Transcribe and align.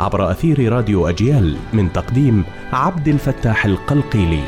عبر 0.00 0.30
أثير 0.30 0.72
راديو 0.72 1.08
أجيال 1.08 1.56
من 1.72 1.92
تقديم 1.92 2.44
عبد 2.72 3.08
الفتاح 3.08 3.66
القلقيلي. 3.66 4.44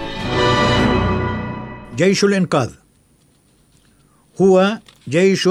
جيش 1.97 2.25
الإنقاذ. 2.25 2.71
هو 4.41 4.79
جيش 5.09 5.49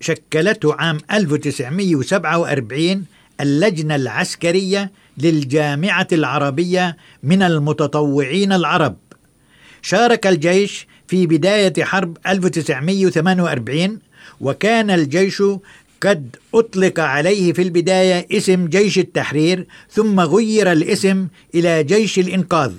شكلته 0.00 0.74
عام 0.74 0.98
1947 1.12 3.04
اللجنة 3.40 3.94
العسكرية 3.94 4.92
للجامعة 5.18 6.08
العربية 6.12 6.96
من 7.22 7.42
المتطوعين 7.42 8.52
العرب. 8.52 8.96
شارك 9.82 10.26
الجيش 10.26 10.86
في 11.08 11.26
بداية 11.26 11.84
حرب 11.84 12.18
1948 12.26 13.98
وكان 14.40 14.90
الجيش 14.90 15.42
قد 16.02 16.36
أطلق 16.54 17.00
عليه 17.00 17.52
في 17.52 17.62
البداية 17.62 18.26
اسم 18.32 18.66
جيش 18.66 18.98
التحرير 18.98 19.66
ثم 19.90 20.20
غير 20.20 20.72
الاسم 20.72 21.28
إلى 21.54 21.84
جيش 21.84 22.18
الإنقاذ. 22.18 22.72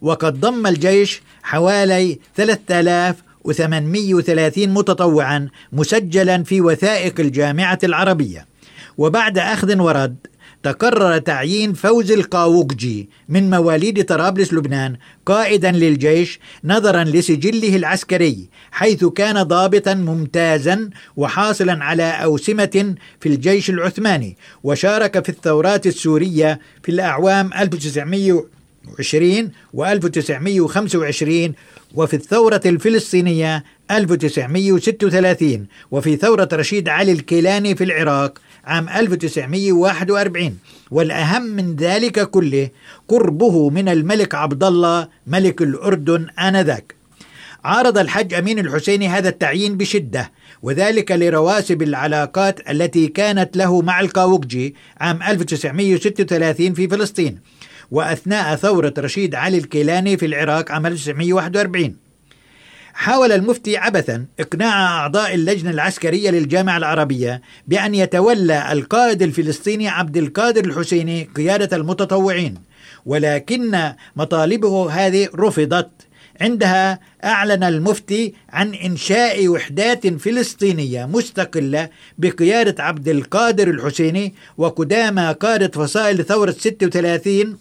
وقد 0.00 0.40
ضم 0.40 0.66
الجيش 0.66 1.22
حوالي 1.42 2.18
3830 2.36 4.68
متطوعا 4.68 5.48
مسجلا 5.72 6.42
في 6.42 6.60
وثائق 6.60 7.20
الجامعة 7.20 7.78
العربية. 7.84 8.46
وبعد 8.98 9.38
أخذ 9.38 9.78
ورد 9.78 10.16
تقرر 10.62 11.18
تعيين 11.18 11.72
فوز 11.72 12.12
القاوقجي 12.12 13.08
من 13.28 13.50
مواليد 13.50 14.04
طرابلس 14.04 14.52
لبنان 14.54 14.96
قائدا 15.26 15.70
للجيش 15.72 16.40
نظرا 16.64 17.04
لسجله 17.04 17.76
العسكري 17.76 18.48
حيث 18.72 19.04
كان 19.04 19.42
ضابطا 19.42 19.94
ممتازا 19.94 20.90
وحاصلا 21.16 21.84
على 21.84 22.02
أوسمة 22.02 22.94
في 23.20 23.28
الجيش 23.28 23.70
العثماني 23.70 24.36
وشارك 24.62 25.24
في 25.24 25.28
الثورات 25.28 25.86
السورية 25.86 26.60
في 26.82 26.88
الأعوام 26.88 27.50
1920 28.88 29.50
و 29.74 29.84
1925 29.84 31.54
وفي 31.94 32.14
الثورة 32.16 32.60
الفلسطينية 32.66 33.64
1936 33.90 35.66
وفي 35.90 36.16
ثورة 36.16 36.48
رشيد 36.52 36.88
علي 36.88 37.12
الكيلاني 37.12 37.74
في 37.74 37.84
العراق 37.84 38.38
عام 38.64 38.88
1941 38.88 40.58
والأهم 40.90 41.42
من 41.42 41.76
ذلك 41.76 42.30
كله 42.30 42.68
قربه 43.08 43.70
من 43.70 43.88
الملك 43.88 44.34
عبد 44.34 44.64
الله 44.64 45.08
ملك 45.26 45.62
الأردن 45.62 46.26
آنذاك. 46.38 46.94
عارض 47.64 47.98
الحج 47.98 48.34
أمين 48.34 48.58
الحسيني 48.58 49.08
هذا 49.08 49.28
التعيين 49.28 49.76
بشدة 49.76 50.32
وذلك 50.62 51.12
لرواسب 51.12 51.82
العلاقات 51.82 52.70
التي 52.70 53.08
كانت 53.08 53.56
له 53.56 53.82
مع 53.82 54.00
القاوقجي 54.00 54.74
عام 55.00 55.22
1936 55.22 56.74
في 56.74 56.88
فلسطين. 56.88 57.38
وأثناء 57.92 58.56
ثورة 58.56 58.94
رشيد 58.98 59.34
علي 59.34 59.58
الكيلاني 59.58 60.16
في 60.16 60.26
العراق 60.26 60.72
عام 60.72 60.86
1941 60.86 61.96
حاول 62.94 63.32
المفتي 63.32 63.76
عبثا 63.76 64.26
إقناع 64.40 65.00
أعضاء 65.00 65.34
اللجنة 65.34 65.70
العسكرية 65.70 66.30
للجامعة 66.30 66.76
العربية 66.76 67.42
بأن 67.68 67.94
يتولى 67.94 68.72
القائد 68.72 69.22
الفلسطيني 69.22 69.88
عبد 69.88 70.16
القادر 70.16 70.64
الحسيني 70.64 71.28
قيادة 71.36 71.76
المتطوعين 71.76 72.54
ولكن 73.06 73.92
مطالبه 74.16 74.90
هذه 74.90 75.28
رفضت. 75.34 75.90
عندها 76.40 77.00
أعلن 77.24 77.64
المفتي 77.64 78.34
عن 78.50 78.74
إنشاء 78.74 79.48
وحدات 79.48 80.06
فلسطينية 80.06 81.06
مستقلة 81.06 81.88
بقيادة 82.18 82.84
عبد 82.84 83.08
القادر 83.08 83.70
الحسيني 83.70 84.34
وقدامى 84.58 85.36
قادة 85.40 85.68
فصائل 85.68 86.24
ثورة 86.24 86.50
36 86.50 87.58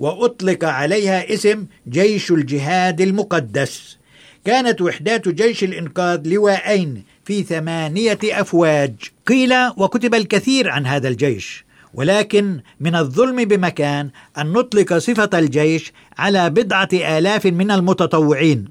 وأطلق 0.00 0.64
عليها 0.64 1.34
اسم 1.34 1.66
جيش 1.88 2.30
الجهاد 2.30 3.00
المقدس. 3.00 3.98
كانت 4.44 4.80
وحدات 4.80 5.28
جيش 5.28 5.64
الإنقاذ 5.64 6.28
لواءين 6.28 7.04
في 7.24 7.42
ثمانية 7.42 8.18
أفواج. 8.24 8.94
قيل 9.26 9.54
وكتب 9.76 10.14
الكثير 10.14 10.70
عن 10.70 10.86
هذا 10.86 11.08
الجيش 11.08 11.64
ولكن 11.94 12.60
من 12.80 12.94
الظلم 12.94 13.44
بمكان 13.44 14.10
أن 14.38 14.52
نطلق 14.52 14.98
صفة 14.98 15.30
الجيش 15.34 15.92
على 16.18 16.50
بضعة 16.50 16.88
آلاف 16.92 17.46
من 17.46 17.70
المتطوعين. 17.70 18.68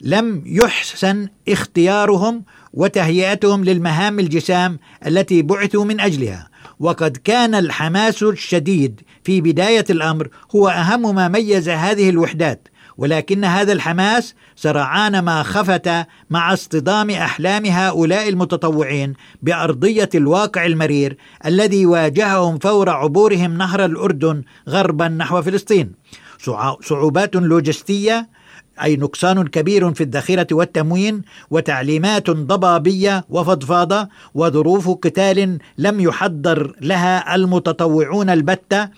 لم 0.00 0.42
يحسن 0.46 1.28
اختيارهم 1.48 2.44
وتهيئتهم 2.74 3.64
للمهام 3.64 4.20
الجسام 4.20 4.78
التي 5.06 5.42
بعثوا 5.42 5.84
من 5.84 6.00
أجلها. 6.00 6.48
وقد 6.80 7.16
كان 7.16 7.54
الحماس 7.54 8.22
الشديد 8.22 9.00
في 9.24 9.40
بداية 9.40 9.84
الأمر 9.90 10.28
هو 10.56 10.68
أهم 10.68 11.14
ما 11.14 11.28
ميز 11.28 11.68
هذه 11.68 12.10
الوحدات 12.10 12.68
ولكن 12.98 13.44
هذا 13.44 13.72
الحماس 13.72 14.34
سرعان 14.56 15.18
ما 15.18 15.42
خفت 15.42 15.90
مع 16.30 16.52
اصطدام 16.52 17.10
أحلام 17.10 17.66
هؤلاء 17.66 18.28
المتطوعين 18.28 19.14
بأرضية 19.42 20.08
الواقع 20.14 20.66
المرير 20.66 21.16
الذي 21.46 21.86
واجههم 21.86 22.58
فور 22.58 22.90
عبورهم 22.90 23.58
نهر 23.58 23.84
الأردن 23.84 24.42
غربا 24.68 25.08
نحو 25.08 25.42
فلسطين. 25.42 25.92
صعوبات 26.80 27.36
لوجستية 27.36 28.28
أي 28.82 28.96
نقصان 28.96 29.46
كبير 29.46 29.94
في 29.94 30.00
الذخيرة 30.00 30.46
والتموين 30.52 31.22
وتعليمات 31.50 32.30
ضبابية 32.30 33.24
وفضفاضة 33.28 34.08
وظروف 34.34 34.88
قتال 34.88 35.58
لم 35.78 36.00
يحضر 36.00 36.76
لها 36.80 37.34
المتطوعون 37.34 38.30
البتة. 38.30 38.88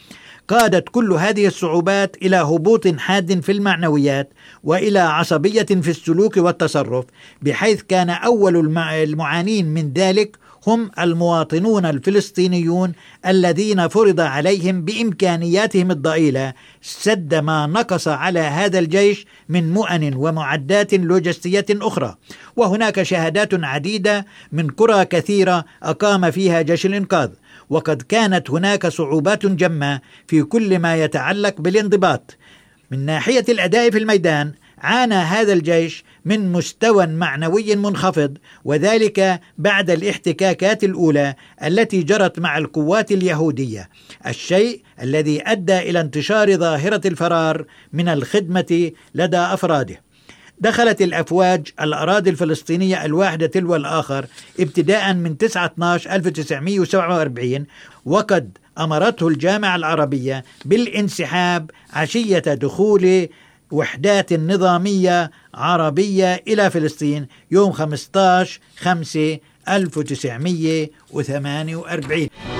قادت 0.48 0.88
كل 0.88 1.12
هذه 1.12 1.46
الصعوبات 1.46 2.16
إلى 2.22 2.36
هبوط 2.36 2.88
حاد 2.88 3.40
في 3.40 3.52
المعنويات 3.52 4.32
وإلى 4.64 4.98
عصبية 4.98 5.62
في 5.62 5.90
السلوك 5.90 6.36
والتصرف 6.36 7.04
بحيث 7.42 7.82
كان 7.82 8.10
أول 8.10 8.56
المعانين 9.02 9.66
من 9.66 9.92
ذلك 9.92 10.38
هم 10.66 10.90
المواطنون 10.98 11.86
الفلسطينيون 11.86 12.92
الذين 13.26 13.88
فرض 13.88 14.20
عليهم 14.20 14.84
بإمكانياتهم 14.84 15.90
الضئيلة 15.90 16.52
سد 16.82 17.34
ما 17.34 17.66
نقص 17.66 18.08
على 18.08 18.40
هذا 18.40 18.78
الجيش 18.78 19.26
من 19.48 19.72
مؤن 19.72 20.14
ومعدات 20.14 20.94
لوجستية 20.94 21.66
أخرى. 21.70 22.16
وهناك 22.56 23.02
شهادات 23.02 23.64
عديدة 23.64 24.26
من 24.52 24.70
قرى 24.70 25.04
كثيرة 25.04 25.64
أقام 25.82 26.30
فيها 26.30 26.62
جيش 26.62 26.86
الإنقاذ. 26.86 27.30
وقد 27.70 28.02
كانت 28.02 28.50
هناك 28.50 28.86
صعوبات 28.86 29.46
جمة 29.46 30.00
في 30.26 30.42
كل 30.42 30.78
ما 30.78 30.96
يتعلق 31.04 31.60
بالانضباط. 31.60 32.36
من 32.90 33.06
ناحية 33.06 33.44
الأداء 33.48 33.90
في 33.90 33.98
الميدان 33.98 34.52
عانى 34.78 35.14
هذا 35.14 35.52
الجيش 35.52 36.04
من 36.24 36.52
مستوى 36.52 37.06
معنوي 37.06 37.76
منخفض 37.76 38.38
وذلك 38.64 39.40
بعد 39.58 39.90
الاحتكاكات 39.90 40.84
الأولى 40.84 41.34
التي 41.64 42.02
جرت 42.02 42.38
مع 42.38 42.58
القوات 42.58 43.12
اليهودية. 43.12 43.88
الشيء 44.26 44.82
الذي 45.02 45.42
أدى 45.46 45.78
إلى 45.78 46.00
انتشار 46.00 46.56
ظاهرة 46.56 47.00
الفرار 47.06 47.64
من 47.92 48.08
الخدمة 48.08 48.90
لدى 49.14 49.36
أفراده. 49.38 50.02
دخلت 50.60 51.02
الأفواج 51.02 51.68
الأراضي 51.80 52.30
الفلسطينية 52.30 53.04
الواحدة 53.04 53.46
تلو 53.46 53.76
الآخر 53.76 54.26
ابتداء 54.60 55.14
من 55.14 55.38
9 55.38 55.66
12 55.66 56.10
1947 56.14 57.66
وقد 58.04 58.58
أمرته 58.78 59.28
الجامعة 59.28 59.76
العربية 59.76 60.44
بالانسحاب 60.64 61.70
عشية 61.92 62.38
دخول 62.38 63.28
وحدات 63.70 64.32
نظامية 64.32 65.30
عربية 65.54 66.42
إلى 66.48 66.70
فلسطين 66.70 67.26
يوم 67.50 67.72
15 67.72 68.60
5 68.78 69.38
1948 69.68 72.59